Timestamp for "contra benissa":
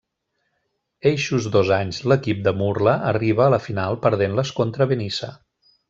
4.63-5.33